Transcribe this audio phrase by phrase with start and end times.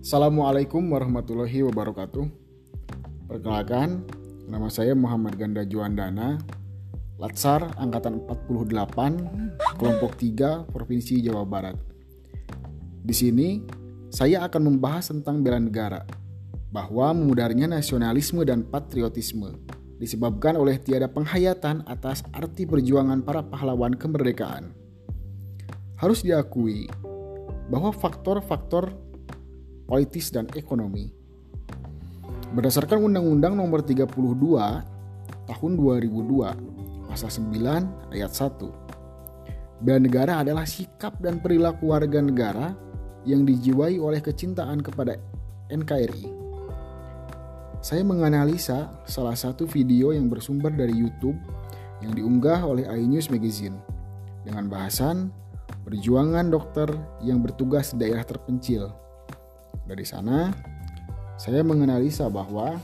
[0.00, 2.24] Assalamualaikum warahmatullahi wabarakatuh.
[3.28, 4.00] Perkenalkan,
[4.48, 6.40] nama saya Muhammad Ganda Juandana,
[7.20, 8.80] Latsar Angkatan 48,
[9.76, 11.76] Kelompok 3, Provinsi Jawa Barat.
[13.04, 13.60] Di sini,
[14.08, 16.08] saya akan membahas tentang bela negara,
[16.72, 19.52] bahwa memudarnya nasionalisme dan patriotisme
[20.00, 24.72] disebabkan oleh tiada penghayatan atas arti perjuangan para pahlawan kemerdekaan.
[26.00, 26.88] Harus diakui
[27.68, 29.09] bahwa faktor-faktor
[29.90, 31.10] politis dan ekonomi.
[32.54, 34.10] Berdasarkan Undang-Undang Nomor 32
[35.46, 42.74] Tahun 2002 Pasal 9 Ayat 1 Bela negara adalah sikap dan perilaku warga negara
[43.22, 45.14] yang dijiwai oleh kecintaan kepada
[45.70, 46.40] NKRI
[47.80, 51.36] saya menganalisa salah satu video yang bersumber dari YouTube
[52.04, 53.80] yang diunggah oleh iNews Magazine
[54.44, 55.32] dengan bahasan
[55.88, 56.92] perjuangan dokter
[57.24, 58.92] yang bertugas di daerah terpencil.
[59.90, 60.54] Dari sana,
[61.34, 62.78] saya menganalisa bahwa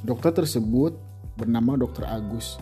[0.00, 0.96] dokter tersebut
[1.36, 2.08] bernama Dr.
[2.08, 2.56] Agus.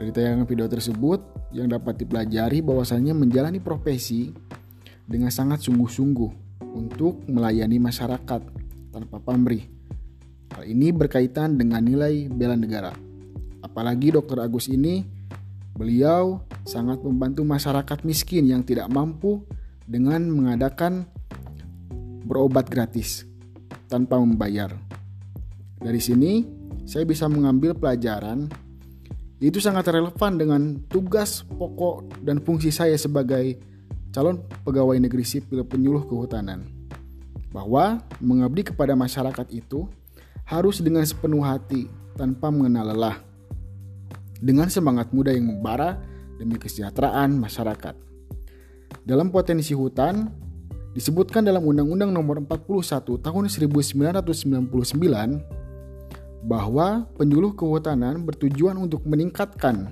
[0.00, 1.20] Dari tayangan video tersebut
[1.52, 4.32] yang dapat dipelajari bahwasanya menjalani profesi
[5.04, 8.40] dengan sangat sungguh-sungguh untuk melayani masyarakat
[8.88, 9.68] tanpa pamrih.
[10.56, 12.96] Hal ini berkaitan dengan nilai bela negara.
[13.60, 14.40] Apalagi Dr.
[14.40, 15.04] Agus ini,
[15.76, 19.44] beliau sangat membantu masyarakat miskin yang tidak mampu
[19.84, 21.04] dengan mengadakan
[22.32, 23.28] berobat gratis
[23.92, 24.72] tanpa membayar.
[25.76, 26.48] Dari sini,
[26.88, 28.48] saya bisa mengambil pelajaran
[29.36, 33.60] itu sangat relevan dengan tugas pokok dan fungsi saya sebagai
[34.16, 36.64] calon pegawai negeri sipil penyuluh kehutanan
[37.52, 39.84] bahwa mengabdi kepada masyarakat itu
[40.48, 41.84] harus dengan sepenuh hati
[42.16, 43.16] tanpa mengenal lelah.
[44.42, 46.00] Dengan semangat muda yang membara
[46.40, 47.94] demi kesejahteraan masyarakat.
[49.06, 50.41] Dalam potensi hutan,
[50.92, 55.40] disebutkan dalam Undang-Undang Nomor 41 Tahun 1999
[56.44, 59.88] bahwa penyuluh kehutanan bertujuan untuk meningkatkan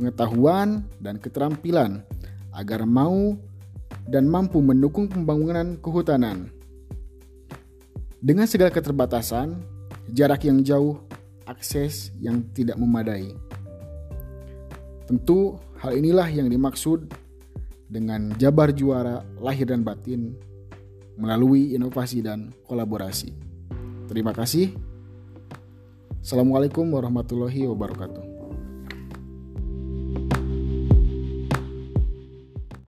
[0.00, 2.00] pengetahuan dan keterampilan
[2.56, 3.36] agar mau
[4.08, 6.50] dan mampu mendukung pembangunan kehutanan
[8.22, 9.58] dengan segala keterbatasan,
[10.14, 11.02] jarak yang jauh,
[11.42, 13.34] akses yang tidak memadai.
[15.10, 17.10] Tentu hal inilah yang dimaksud
[17.92, 20.32] dengan Jabar Juara lahir dan batin
[21.20, 23.36] melalui inovasi dan kolaborasi.
[24.08, 24.72] Terima kasih.
[26.24, 28.41] Assalamualaikum warahmatullahi wabarakatuh.